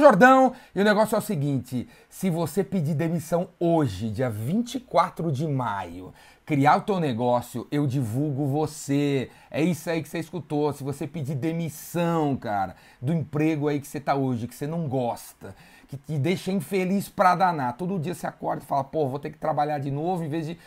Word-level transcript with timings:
Jordão 0.00 0.52
e 0.74 0.80
o 0.80 0.84
negócio 0.84 1.14
é 1.14 1.18
o 1.18 1.22
seguinte: 1.22 1.88
se 2.08 2.30
você 2.30 2.62
pedir 2.62 2.94
demissão 2.94 3.48
hoje, 3.58 4.10
dia 4.10 4.30
24 4.30 5.30
de 5.32 5.46
maio, 5.46 6.12
criar 6.44 6.76
o 6.76 6.80
teu 6.82 7.00
negócio, 7.00 7.66
eu 7.70 7.86
divulgo 7.86 8.46
você. 8.46 9.30
É 9.50 9.62
isso 9.62 9.88
aí 9.88 10.02
que 10.02 10.08
você 10.08 10.18
escutou. 10.18 10.72
Se 10.72 10.84
você 10.84 11.06
pedir 11.06 11.34
demissão, 11.34 12.36
cara, 12.36 12.76
do 13.00 13.12
emprego 13.12 13.68
aí 13.68 13.80
que 13.80 13.86
você 13.86 14.00
tá 14.00 14.14
hoje, 14.14 14.46
que 14.46 14.54
você 14.54 14.66
não 14.66 14.88
gosta, 14.88 15.54
que 15.88 15.96
te 15.96 16.18
deixa 16.18 16.52
infeliz 16.52 17.08
pra 17.08 17.34
danar. 17.34 17.76
Todo 17.76 17.98
dia 17.98 18.14
você 18.14 18.26
acorda 18.26 18.62
e 18.62 18.66
fala, 18.66 18.84
pô, 18.84 19.08
vou 19.08 19.18
ter 19.18 19.30
que 19.30 19.38
trabalhar 19.38 19.78
de 19.78 19.90
novo 19.90 20.24
em 20.24 20.28
vez 20.28 20.46
de 20.46 20.58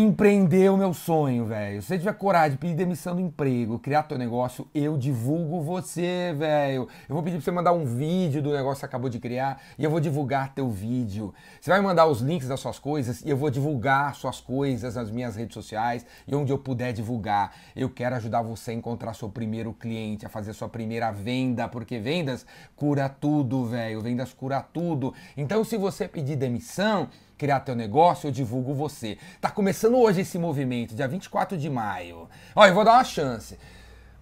empreender 0.00 0.70
o 0.70 0.76
meu 0.76 0.94
sonho, 0.94 1.44
velho. 1.44 1.82
Se 1.82 1.88
você 1.88 1.98
tiver 1.98 2.12
coragem 2.12 2.52
de 2.52 2.58
pedir 2.58 2.74
demissão 2.76 3.16
do 3.16 3.20
emprego, 3.20 3.80
criar 3.80 4.04
teu 4.04 4.16
negócio, 4.16 4.64
eu 4.72 4.96
divulgo 4.96 5.60
você, 5.60 6.32
velho. 6.38 6.86
Eu 7.08 7.14
vou 7.16 7.20
pedir 7.20 7.38
pra 7.38 7.44
você 7.44 7.50
mandar 7.50 7.72
um 7.72 7.84
vídeo 7.84 8.40
do 8.40 8.52
negócio 8.52 8.74
que 8.74 8.80
você 8.80 8.86
acabou 8.86 9.10
de 9.10 9.18
criar 9.18 9.60
e 9.76 9.82
eu 9.82 9.90
vou 9.90 9.98
divulgar 9.98 10.54
teu 10.54 10.70
vídeo. 10.70 11.34
Você 11.60 11.68
vai 11.68 11.80
mandar 11.80 12.06
os 12.06 12.20
links 12.20 12.46
das 12.46 12.60
suas 12.60 12.78
coisas 12.78 13.22
e 13.22 13.28
eu 13.28 13.36
vou 13.36 13.50
divulgar 13.50 14.14
suas 14.14 14.40
coisas 14.40 14.94
nas 14.94 15.10
minhas 15.10 15.34
redes 15.34 15.54
sociais 15.54 16.06
e 16.28 16.34
onde 16.36 16.52
eu 16.52 16.58
puder 16.58 16.92
divulgar. 16.92 17.52
Eu 17.74 17.90
quero 17.90 18.14
ajudar 18.14 18.40
você 18.40 18.70
a 18.70 18.74
encontrar 18.74 19.14
seu 19.14 19.28
primeiro 19.28 19.74
cliente, 19.74 20.24
a 20.24 20.28
fazer 20.28 20.52
sua 20.52 20.68
primeira 20.68 21.10
venda, 21.10 21.66
porque 21.66 21.98
vendas 21.98 22.46
cura 22.76 23.08
tudo, 23.08 23.64
velho. 23.64 24.00
Vendas 24.00 24.32
cura 24.32 24.62
tudo. 24.62 25.12
Então, 25.36 25.64
se 25.64 25.76
você 25.76 26.06
pedir 26.06 26.36
demissão, 26.36 27.08
criar 27.38 27.60
teu 27.60 27.76
negócio, 27.76 28.26
eu 28.26 28.32
divulgo 28.32 28.74
você. 28.74 29.16
Tá 29.40 29.48
começando 29.48 29.96
hoje 29.96 30.22
esse 30.22 30.38
movimento, 30.38 30.94
dia 30.94 31.06
24 31.06 31.56
de 31.56 31.70
maio. 31.70 32.28
Olha, 32.54 32.70
eu 32.70 32.74
vou 32.74 32.84
dar 32.84 32.94
uma 32.94 33.04
chance. 33.04 33.56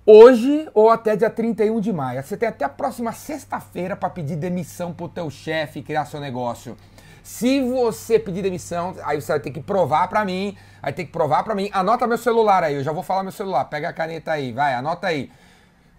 Hoje 0.05 0.69
ou 0.73 0.91
até 0.91 1.17
dia 1.17 1.31
31 1.31 1.81
de 1.81 1.93
maio. 1.93 2.23
Você 2.23 2.37
tem 2.37 2.49
até 2.49 2.65
a 2.65 2.69
próxima 2.69 3.13
sexta-feira 3.13 3.97
para 3.97 4.11
pedir 4.11 4.37
demissão 4.37 4.93
pro 4.93 5.09
teu 5.09 5.29
chefe 5.31 5.81
e 5.81 5.83
criar 5.83 6.05
seu 6.05 6.21
negócio. 6.21 6.77
Se 7.25 7.61
você 7.61 8.17
pedir 8.17 8.43
demissão, 8.43 8.95
aí 9.03 9.21
você 9.21 9.33
vai 9.33 9.41
ter 9.41 9.51
que 9.51 9.61
provar 9.61 10.07
para 10.07 10.25
mim, 10.25 10.57
vai 10.81 10.93
ter 10.93 11.05
que 11.05 11.11
provar 11.11 11.43
para 11.43 11.57
mim. 11.57 11.69
Anota 11.73 12.07
meu 12.07 12.19
celular 12.19 12.63
aí, 12.63 12.77
eu 12.77 12.85
já 12.85 12.93
vou 12.93 13.03
falar 13.03 13.25
meu 13.25 13.33
celular. 13.33 13.65
Pega 13.65 13.89
a 13.89 13.93
caneta 13.93 14.31
aí, 14.31 14.53
vai, 14.53 14.75
anota 14.75 15.09
aí. 15.09 15.29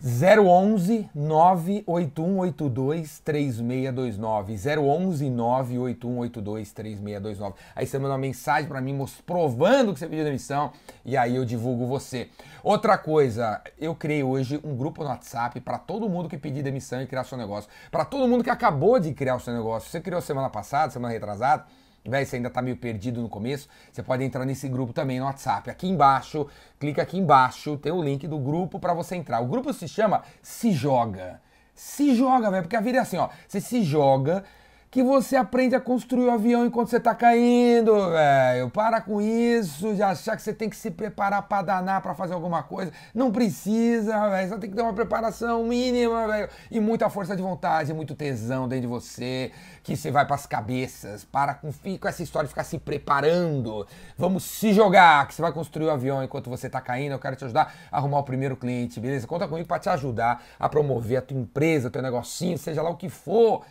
011 0.03 1.09
98182 1.15 3.19
3629. 3.19 4.53
011 4.53 5.29
98182 5.29 6.71
3629. 6.71 7.55
Aí 7.75 7.87
você 7.87 7.97
manda 7.97 8.13
uma 8.13 8.19
mensagem 8.19 8.67
para 8.67 8.79
mim 8.79 8.97
provando 9.25 9.93
que 9.93 9.99
você 9.99 10.07
pediu 10.07 10.23
demissão 10.23 10.71
e 11.03 11.17
aí 11.17 11.35
eu 11.35 11.43
divulgo 11.43 11.87
você. 11.87 12.29
Outra 12.63 12.97
coisa, 12.97 13.61
eu 13.79 13.95
criei 13.95 14.23
hoje 14.23 14.59
um 14.63 14.75
grupo 14.75 15.03
no 15.03 15.09
WhatsApp 15.09 15.59
para 15.61 15.79
todo 15.79 16.09
mundo 16.09 16.29
que 16.29 16.37
pedir 16.37 16.61
demissão 16.61 17.01
e 17.01 17.07
criar 17.07 17.23
seu 17.23 17.37
negócio. 17.37 17.69
Para 17.89 18.05
todo 18.05 18.27
mundo 18.27 18.43
que 18.43 18.49
acabou 18.49 18.99
de 18.99 19.13
criar 19.13 19.35
o 19.35 19.39
seu 19.39 19.53
negócio. 19.53 19.89
Você 19.89 19.99
criou 19.99 20.21
semana 20.21 20.49
passada, 20.49 20.91
semana 20.91 21.13
retrasada 21.13 21.65
Véi, 22.09 22.25
você 22.25 22.37
ainda 22.37 22.49
tá 22.49 22.61
meio 22.61 22.77
perdido 22.77 23.21
no 23.21 23.29
começo, 23.29 23.67
você 23.91 24.01
pode 24.01 24.23
entrar 24.23 24.45
nesse 24.45 24.67
grupo 24.67 24.93
também 24.93 25.19
no 25.19 25.25
WhatsApp. 25.25 25.69
Aqui 25.69 25.87
embaixo, 25.87 26.47
clica 26.79 27.01
aqui 27.01 27.17
embaixo, 27.17 27.77
tem 27.77 27.91
o 27.91 28.01
link 28.01 28.27
do 28.27 28.39
grupo 28.39 28.79
para 28.79 28.93
você 28.93 29.15
entrar. 29.15 29.41
O 29.41 29.47
grupo 29.47 29.73
se 29.73 29.87
chama 29.87 30.23
Se 30.41 30.71
Joga. 30.71 31.41
Se 31.77 32.15
joga, 32.15 32.49
velho, 32.49 32.63
porque 32.63 32.75
a 32.75 32.81
vida 32.81 32.97
é 32.97 33.01
assim, 33.01 33.17
ó. 33.17 33.29
Você 33.47 33.61
se 33.61 33.83
joga 33.83 34.43
que 34.89 35.03
você 35.03 35.35
aprende 35.35 35.75
a 35.75 35.81
construir 35.81 36.25
o 36.25 36.31
avião 36.31 36.65
enquanto 36.65 36.89
você 36.89 36.99
tá 36.99 37.13
caindo, 37.13 37.93
velho. 38.09 38.69
Para 38.69 39.01
com 39.01 39.21
isso, 39.21 39.93
de 39.93 40.01
achar 40.01 40.35
que 40.35 40.41
você 40.41 40.53
tem 40.53 40.69
que 40.69 40.77
se 40.77 40.89
preparar 40.89 41.41
para 41.43 41.61
danar 41.61 42.01
para 42.01 42.13
fazer 42.13 42.33
alguma 42.33 42.63
coisa. 42.63 42.91
Não 43.13 43.29
precisa, 43.29 44.29
velho. 44.29 44.49
Só 44.49 44.57
tem 44.57 44.69
que 44.69 44.75
ter 44.75 44.81
uma 44.81 44.93
preparação 44.93 45.63
mínima, 45.65 46.27
velho. 46.27 46.49
E 46.71 46.79
muita 46.79 47.09
força 47.09 47.35
de 47.35 47.41
vontade, 47.41 47.93
muito 47.93 48.15
tesão 48.15 48.65
dentro 48.67 48.83
de 48.83 48.87
você, 48.87 49.51
que 49.83 49.95
você 49.95 50.09
vai 50.09 50.25
para 50.25 50.35
as 50.35 50.45
cabeças. 50.45 51.25
Para 51.25 51.53
com, 51.53 51.69
com 51.71 52.07
essa 52.07 52.23
história 52.23 52.45
de 52.45 52.51
ficar 52.51 52.63
se 52.63 52.79
preparando. 52.79 53.85
Vamos 54.17 54.43
se 54.45 54.71
jogar, 54.71 55.27
que 55.27 55.33
você 55.33 55.41
vai 55.41 55.51
construir 55.51 55.87
o 55.87 55.91
avião 55.91 56.23
enquanto 56.23 56.49
você 56.49 56.69
tá 56.69 56.79
caindo. 56.79 57.11
Eu 57.11 57.19
quero 57.19 57.35
te 57.35 57.43
ajudar 57.43 57.73
a 57.91 57.97
arrumar 57.97 58.19
o 58.19 58.23
primeiro 58.23 58.55
cliente, 58.55 59.01
beleza? 59.01 59.27
Conta 59.27 59.49
comigo 59.49 59.67
para 59.67 59.79
te 59.79 59.89
ajudar 59.89 60.41
a 60.57 60.69
promover 60.69 61.17
a 61.17 61.21
tua 61.21 61.37
empresa, 61.37 61.89
o 61.89 61.91
teu 61.91 62.01
negocinho, 62.01 62.57
seja 62.57 62.81
lá 62.81 62.89
o 62.89 62.95
que 62.95 63.09
for 63.09 63.65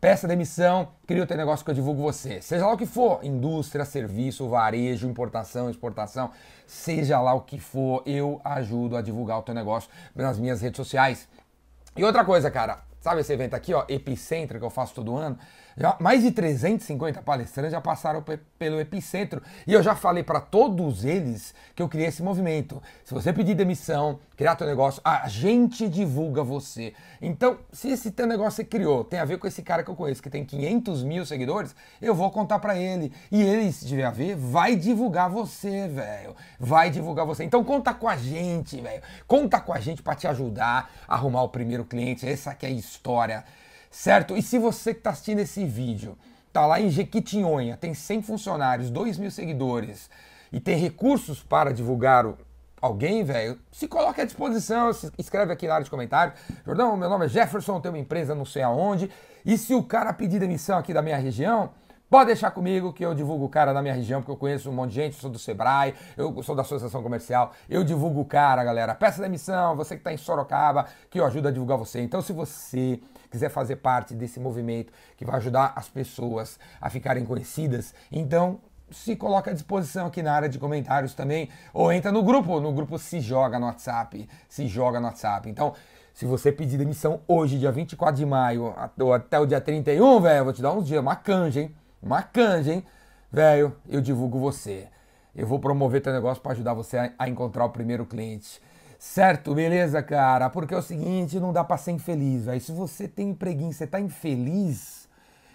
peça 0.00 0.28
demissão, 0.28 0.88
cria 1.06 1.22
o 1.22 1.26
teu 1.26 1.36
negócio 1.36 1.64
que 1.64 1.70
eu 1.70 1.74
divulgo 1.74 2.02
você. 2.02 2.40
Seja 2.40 2.66
lá 2.66 2.72
o 2.72 2.76
que 2.76 2.86
for, 2.86 3.24
indústria, 3.24 3.84
serviço, 3.84 4.48
varejo, 4.48 5.08
importação, 5.08 5.70
exportação, 5.70 6.30
seja 6.66 7.20
lá 7.20 7.34
o 7.34 7.40
que 7.40 7.58
for, 7.58 8.02
eu 8.06 8.40
ajudo 8.44 8.96
a 8.96 9.02
divulgar 9.02 9.38
o 9.38 9.42
teu 9.42 9.54
negócio 9.54 9.90
nas 10.14 10.38
minhas 10.38 10.60
redes 10.60 10.76
sociais. 10.76 11.28
E 11.96 12.04
outra 12.04 12.24
coisa, 12.24 12.50
cara, 12.50 12.80
sabe 13.06 13.20
esse 13.20 13.32
evento 13.32 13.54
aqui, 13.54 13.72
ó, 13.72 13.84
Epicentro, 13.88 14.58
que 14.58 14.64
eu 14.64 14.70
faço 14.70 14.92
todo 14.92 15.16
ano? 15.16 15.38
Já, 15.78 15.94
mais 16.00 16.22
de 16.22 16.30
350 16.30 17.20
palestrantes 17.20 17.72
já 17.72 17.82
passaram 17.82 18.24
pelo 18.58 18.80
epicentro 18.80 19.42
e 19.66 19.74
eu 19.74 19.82
já 19.82 19.94
falei 19.94 20.22
para 20.22 20.40
todos 20.40 21.04
eles 21.04 21.54
que 21.74 21.82
eu 21.82 21.88
criei 21.88 22.06
esse 22.06 22.22
movimento. 22.22 22.82
Se 23.04 23.12
você 23.12 23.30
pedir 23.30 23.54
demissão, 23.54 24.18
criar 24.34 24.56
teu 24.56 24.66
negócio, 24.66 25.02
a 25.04 25.28
gente 25.28 25.86
divulga 25.86 26.42
você. 26.42 26.94
Então, 27.20 27.58
se 27.70 27.90
esse 27.90 28.10
teu 28.10 28.26
negócio 28.26 28.52
você 28.52 28.64
criou 28.64 29.04
tem 29.04 29.20
a 29.20 29.26
ver 29.26 29.38
com 29.38 29.46
esse 29.46 29.62
cara 29.62 29.84
que 29.84 29.90
eu 29.90 29.94
conheço, 29.94 30.22
que 30.22 30.30
tem 30.30 30.46
500 30.46 31.04
mil 31.04 31.26
seguidores, 31.26 31.76
eu 32.00 32.14
vou 32.14 32.30
contar 32.30 32.58
para 32.58 32.74
ele. 32.78 33.12
E 33.30 33.42
ele, 33.42 33.70
se 33.70 33.86
tiver 33.86 34.04
a 34.04 34.10
ver, 34.10 34.34
vai 34.34 34.76
divulgar 34.76 35.28
você, 35.28 35.88
velho. 35.88 36.34
Vai 36.58 36.88
divulgar 36.88 37.26
você. 37.26 37.44
Então, 37.44 37.62
conta 37.62 37.92
com 37.92 38.08
a 38.08 38.16
gente, 38.16 38.80
velho. 38.80 39.02
Conta 39.26 39.60
com 39.60 39.74
a 39.74 39.80
gente 39.80 40.02
para 40.02 40.14
te 40.14 40.26
ajudar 40.26 40.90
a 41.06 41.16
arrumar 41.16 41.42
o 41.42 41.50
primeiro 41.50 41.84
cliente. 41.84 42.26
Essa 42.26 42.52
aqui 42.52 42.64
é 42.64 42.70
a 42.70 42.72
história 42.96 43.44
certo? 43.96 44.36
E 44.36 44.42
se 44.42 44.58
você 44.58 44.92
que 44.92 45.00
está 45.00 45.10
assistindo 45.10 45.38
esse 45.38 45.64
vídeo 45.64 46.18
está 46.48 46.66
lá 46.66 46.78
em 46.78 46.90
Jequitinhonha, 46.90 47.78
tem 47.78 47.94
100 47.94 48.22
funcionários, 48.22 48.90
2 48.90 49.16
mil 49.16 49.30
seguidores 49.30 50.10
e 50.52 50.60
tem 50.60 50.76
recursos 50.76 51.42
para 51.42 51.72
divulgar 51.72 52.26
o, 52.26 52.36
alguém, 52.80 53.24
velho, 53.24 53.58
se 53.72 53.88
coloque 53.88 54.20
à 54.20 54.24
disposição, 54.24 54.92
se 54.92 55.10
escreve 55.18 55.52
aqui 55.52 55.66
na 55.66 55.74
área 55.74 55.84
de 55.84 55.90
comentário. 55.90 56.34
Jordão, 56.64 56.94
meu 56.94 57.08
nome 57.08 57.24
é 57.24 57.28
Jefferson, 57.28 57.80
tenho 57.80 57.94
uma 57.94 58.00
empresa 58.00 58.34
não 58.34 58.44
sei 58.44 58.62
aonde. 58.62 59.10
E 59.44 59.56
se 59.56 59.74
o 59.74 59.82
cara 59.82 60.12
pedir 60.12 60.38
demissão 60.38 60.78
aqui 60.78 60.92
da 60.92 61.00
minha 61.00 61.16
região, 61.16 61.70
Pode 62.08 62.26
deixar 62.26 62.52
comigo 62.52 62.92
que 62.92 63.04
eu 63.04 63.12
divulgo 63.14 63.46
o 63.46 63.48
cara 63.48 63.72
da 63.72 63.82
minha 63.82 63.92
região, 63.92 64.20
porque 64.20 64.30
eu 64.30 64.36
conheço 64.36 64.70
um 64.70 64.72
monte 64.72 64.90
de 64.90 64.94
gente, 64.94 65.16
sou 65.16 65.28
do 65.28 65.40
Sebrae, 65.40 65.92
eu 66.16 66.40
sou 66.44 66.54
da 66.54 66.62
Associação 66.62 67.02
Comercial, 67.02 67.50
eu 67.68 67.82
divulgo 67.82 68.20
o 68.20 68.24
cara, 68.24 68.62
galera. 68.62 68.94
Peça 68.94 69.20
demissão, 69.20 69.74
você 69.74 69.96
que 69.96 70.00
está 70.00 70.12
em 70.12 70.16
Sorocaba, 70.16 70.86
que 71.10 71.18
eu 71.18 71.26
ajudo 71.26 71.48
a 71.48 71.50
divulgar 71.50 71.76
você. 71.76 72.00
Então, 72.00 72.22
se 72.22 72.32
você 72.32 73.00
quiser 73.28 73.48
fazer 73.48 73.76
parte 73.76 74.14
desse 74.14 74.38
movimento 74.38 74.92
que 75.16 75.24
vai 75.24 75.34
ajudar 75.36 75.72
as 75.74 75.88
pessoas 75.88 76.60
a 76.80 76.88
ficarem 76.88 77.24
conhecidas, 77.24 77.92
então 78.12 78.60
se 78.88 79.16
coloca 79.16 79.50
à 79.50 79.54
disposição 79.54 80.06
aqui 80.06 80.22
na 80.22 80.32
área 80.32 80.48
de 80.48 80.60
comentários 80.60 81.12
também, 81.12 81.48
ou 81.74 81.92
entra 81.92 82.12
no 82.12 82.22
grupo, 82.22 82.60
no 82.60 82.72
grupo 82.72 83.00
Se 83.00 83.20
Joga 83.20 83.58
no 83.58 83.66
WhatsApp, 83.66 84.28
Se 84.48 84.68
Joga 84.68 85.00
no 85.00 85.06
WhatsApp. 85.06 85.50
Então, 85.50 85.74
se 86.14 86.24
você 86.24 86.52
pedir 86.52 86.78
demissão 86.78 87.20
hoje, 87.26 87.58
dia 87.58 87.72
24 87.72 88.14
de 88.14 88.24
maio, 88.24 88.72
ou 89.00 89.12
até 89.12 89.40
o 89.40 89.44
dia 89.44 89.60
31, 89.60 90.20
velho, 90.20 90.44
vou 90.44 90.52
te 90.52 90.62
dar 90.62 90.72
uns 90.72 90.86
dias, 90.86 91.00
uma 91.00 91.16
canja, 91.16 91.62
hein? 91.62 91.74
Uma 92.02 92.22
canja, 92.22 92.72
hein? 92.72 92.84
Velho, 93.30 93.76
eu 93.88 94.00
divulgo 94.00 94.38
você. 94.38 94.88
Eu 95.34 95.46
vou 95.46 95.58
promover 95.58 96.00
teu 96.00 96.12
negócio 96.12 96.42
para 96.42 96.52
ajudar 96.52 96.74
você 96.74 97.12
a, 97.18 97.28
encontrar 97.28 97.64
o 97.64 97.70
primeiro 97.70 98.06
cliente. 98.06 98.60
Certo, 98.98 99.54
beleza, 99.54 100.02
cara? 100.02 100.48
Porque 100.48 100.72
é 100.72 100.78
o 100.78 100.82
seguinte, 100.82 101.38
não 101.38 101.52
dá 101.52 101.62
para 101.62 101.76
ser 101.76 101.92
infeliz, 101.92 102.46
velho. 102.46 102.60
Se 102.60 102.72
você 102.72 103.06
tem 103.06 103.30
empreguinho, 103.30 103.72
você 103.72 103.86
tá 103.86 104.00
infeliz, 104.00 105.06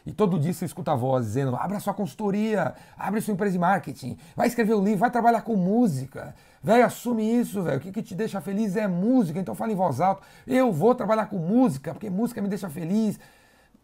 e 0.05 0.11
todo 0.11 0.39
dia 0.39 0.53
você 0.53 0.65
escuta 0.65 0.91
a 0.91 0.95
voz 0.95 1.25
dizendo: 1.25 1.55
abra 1.55 1.79
sua 1.79 1.93
consultoria, 1.93 2.73
abre 2.97 3.21
sua 3.21 3.33
empresa 3.33 3.53
de 3.53 3.59
marketing, 3.59 4.17
vai 4.35 4.47
escrever 4.47 4.73
um 4.73 4.83
livro, 4.83 4.99
vai 4.99 5.11
trabalhar 5.11 5.41
com 5.41 5.55
música. 5.55 6.35
Velho, 6.63 6.85
assume 6.85 7.23
isso, 7.23 7.61
velho. 7.63 7.77
O 7.77 7.79
que, 7.79 7.91
que 7.91 8.03
te 8.03 8.15
deixa 8.15 8.41
feliz 8.41 8.75
é 8.75 8.87
música, 8.87 9.39
então 9.39 9.55
fala 9.55 9.71
em 9.71 9.75
voz 9.75 9.99
alta. 9.99 10.23
Eu 10.45 10.71
vou 10.71 10.95
trabalhar 10.95 11.27
com 11.27 11.37
música, 11.37 11.93
porque 11.93 12.09
música 12.09 12.41
me 12.41 12.47
deixa 12.47 12.69
feliz. 12.69 13.19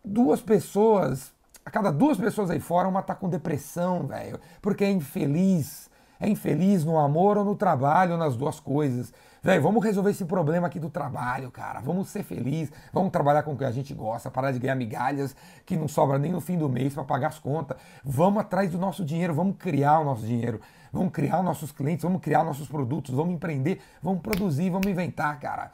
Duas 0.03 0.41
pessoas 0.41 1.33
a 1.67 1.69
cada 1.69 1.91
duas 1.91 2.17
pessoas 2.17 2.49
aí 2.49 2.61
fora, 2.61 2.87
uma 2.87 3.01
tá 3.01 3.13
com 3.13 3.27
depressão, 3.27 4.07
velho, 4.07 4.39
porque 4.61 4.85
é 4.85 4.89
infeliz. 4.89 5.89
É 6.17 6.27
infeliz 6.27 6.85
no 6.85 6.97
amor 6.97 7.37
ou 7.37 7.43
no 7.43 7.55
trabalho, 7.55 8.15
nas 8.15 8.37
duas 8.37 8.57
coisas. 8.57 9.13
Velho, 9.43 9.61
vamos 9.61 9.83
resolver 9.83 10.11
esse 10.11 10.23
problema 10.23 10.67
aqui 10.67 10.79
do 10.79 10.89
trabalho, 10.89 11.51
cara. 11.51 11.81
Vamos 11.81 12.07
ser 12.07 12.23
felizes, 12.23 12.73
vamos 12.93 13.11
trabalhar 13.11 13.43
com 13.43 13.51
o 13.51 13.57
que 13.57 13.65
a 13.65 13.71
gente 13.71 13.93
gosta, 13.93 14.31
parar 14.31 14.51
de 14.51 14.59
ganhar 14.59 14.75
migalhas 14.75 15.35
que 15.65 15.75
não 15.75 15.89
sobra 15.89 16.17
nem 16.17 16.31
no 16.31 16.39
fim 16.39 16.57
do 16.57 16.69
mês 16.69 16.93
para 16.93 17.03
pagar 17.03 17.27
as 17.27 17.37
contas. 17.37 17.77
Vamos 18.01 18.39
atrás 18.39 18.71
do 18.71 18.77
nosso 18.77 19.03
dinheiro, 19.03 19.33
vamos 19.33 19.57
criar 19.59 19.99
o 19.99 20.05
nosso 20.05 20.25
dinheiro, 20.25 20.61
vamos 20.91 21.11
criar 21.11 21.39
os 21.39 21.45
nossos 21.45 21.73
clientes, 21.73 22.03
vamos 22.03 22.21
criar 22.21 22.45
nossos 22.45 22.69
produtos, 22.69 23.13
vamos 23.13 23.35
empreender, 23.35 23.81
vamos 24.01 24.21
produzir, 24.21 24.69
vamos 24.69 24.87
inventar, 24.87 25.37
cara. 25.37 25.73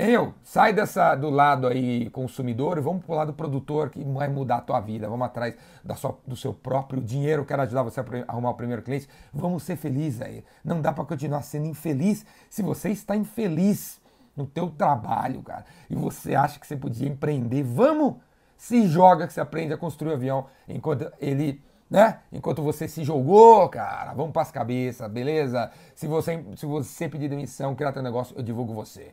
Eu, 0.00 0.32
sai 0.44 0.72
dessa 0.72 1.16
do 1.16 1.28
lado 1.28 1.66
aí 1.66 2.08
consumidor 2.10 2.78
e 2.78 2.80
vamos 2.80 3.04
pro 3.04 3.16
lado 3.16 3.32
produtor 3.32 3.90
que 3.90 4.00
vai 4.04 4.28
mudar 4.28 4.58
a 4.58 4.60
tua 4.60 4.78
vida. 4.78 5.08
Vamos 5.08 5.26
atrás 5.26 5.56
da 5.82 5.96
sua, 5.96 6.16
do 6.24 6.36
seu 6.36 6.54
próprio 6.54 7.02
dinheiro. 7.02 7.44
Quero 7.44 7.62
ajudar 7.62 7.82
você 7.82 7.98
a 7.98 8.04
arrumar 8.28 8.50
o 8.50 8.54
primeiro 8.54 8.80
cliente. 8.80 9.08
Vamos 9.34 9.64
ser 9.64 9.74
felizes 9.74 10.22
aí. 10.22 10.44
Não 10.64 10.80
dá 10.80 10.92
para 10.92 11.04
continuar 11.04 11.42
sendo 11.42 11.66
infeliz 11.66 12.24
se 12.48 12.62
você 12.62 12.90
está 12.90 13.16
infeliz 13.16 14.00
no 14.36 14.46
teu 14.46 14.70
trabalho, 14.70 15.42
cara. 15.42 15.64
E 15.90 15.96
você 15.96 16.36
acha 16.36 16.60
que 16.60 16.66
você 16.68 16.76
podia 16.76 17.08
empreender. 17.08 17.64
Vamos! 17.64 18.18
Se 18.56 18.86
joga 18.86 19.26
que 19.26 19.32
você 19.32 19.40
aprende 19.40 19.72
a 19.72 19.76
construir 19.76 20.12
o 20.12 20.14
avião 20.14 20.46
enquanto 20.68 21.12
ele 21.20 21.60
né? 21.90 22.20
Enquanto 22.30 22.62
você 22.62 22.86
se 22.86 23.02
jogou, 23.02 23.68
cara, 23.68 24.12
vamos 24.12 24.30
para 24.30 24.42
as 24.42 24.52
cabeças, 24.52 25.10
beleza? 25.10 25.72
Se 25.94 26.06
você, 26.06 26.44
se 26.54 26.66
você 26.66 27.08
pedir 27.08 27.28
demissão, 27.28 27.74
criar 27.74 27.92
teu 27.92 28.02
negócio, 28.02 28.36
eu 28.36 28.44
divulgo 28.44 28.72
você. 28.74 29.12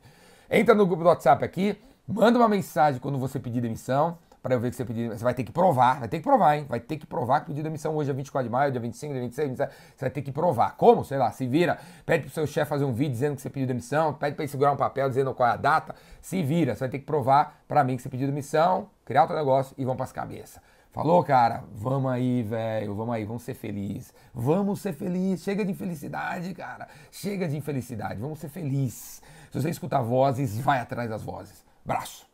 Entra 0.50 0.76
no 0.76 0.86
grupo 0.86 1.04
do 1.04 1.10
WhatsApp 1.10 1.44
aqui, 1.44 1.78
manda 2.08 2.38
uma 2.38 2.48
mensagem 2.48 3.00
quando 3.00 3.18
você 3.18 3.40
pedir 3.40 3.62
demissão, 3.62 4.18
para 4.46 4.54
eu 4.54 4.60
ver 4.60 4.70
que 4.70 4.76
você 4.76 4.86
pediu. 4.86 5.10
Você 5.10 5.24
vai 5.24 5.34
ter 5.34 5.44
que 5.44 5.52
provar, 5.52 6.00
vai 6.00 6.08
ter 6.08 6.18
que 6.20 6.24
provar, 6.24 6.56
hein? 6.56 6.68
Vai 6.70 6.80
ter 6.80 6.98
que 6.98 7.08
provar 7.08 7.40
que 7.40 7.48
pediu 7.48 7.64
demissão 7.64 7.96
hoje 7.96 8.12
é 8.12 8.14
24 8.14 8.48
de 8.48 8.52
maio, 8.52 8.72
dia 8.72 8.80
25, 8.80 9.12
dia 9.12 9.22
26, 9.24 9.50
27, 9.50 9.74
você 9.74 10.06
vai 10.06 10.10
ter 10.12 10.22
que 10.22 10.32
provar. 10.32 10.78
Como? 10.78 11.04
Sei 11.04 11.18
lá, 11.18 11.32
se 11.32 11.48
vira, 11.48 11.80
pede 12.06 12.26
pro 12.26 12.32
seu 12.32 12.46
chefe 12.46 12.70
fazer 12.70 12.86
um 12.86 12.94
vídeo 12.94 13.14
dizendo 13.14 13.36
que 13.36 13.42
você 13.42 13.50
pediu 13.50 13.66
demissão, 13.66 14.14
pede 14.14 14.36
para 14.36 14.44
ele 14.44 14.52
segurar 14.52 14.72
um 14.72 14.78
papel 14.78 15.10
dizendo 15.10 15.34
qual 15.34 15.50
é 15.50 15.54
a 15.54 15.56
data, 15.56 15.96
se 16.22 16.44
vira, 16.44 16.76
você 16.76 16.82
vai 16.82 16.90
ter 16.90 17.00
que 17.00 17.06
provar 17.06 17.60
para 17.68 17.84
mim 17.84 17.96
que 17.96 18.04
você 18.04 18.10
pediu 18.10 18.28
demissão, 18.28 18.88
criar 19.04 19.24
o 19.24 19.28
teu 19.28 19.36
negócio 19.36 19.74
e 19.80 19.84
vão 19.84 19.96
para 19.96 20.06
as 20.06 20.12
cabeças. 20.12 20.62
Falou, 20.96 21.22
cara? 21.26 21.64
Vamos 21.74 22.10
aí, 22.10 22.42
velho. 22.42 22.96
Vamos 22.96 23.14
aí, 23.14 23.26
vamos 23.26 23.44
ser 23.44 23.54
felizes. 23.54 24.14
Vamos 24.34 24.80
ser 24.80 24.94
felizes. 24.94 25.44
Chega 25.44 25.66
de 25.66 25.72
infelicidade, 25.72 26.54
cara. 26.54 26.88
Chega 27.12 27.50
de 27.50 27.58
infelicidade. 27.58 28.22
Vamos 28.22 28.40
ser 28.40 28.48
felizes. 28.48 29.22
Se 29.56 29.62
você 29.62 29.70
escutar 29.70 30.02
vozes, 30.02 30.60
vai 30.60 30.82
atrás 30.82 31.10
das 31.10 31.24
vozes. 31.24 31.64
Braço. 31.86 32.25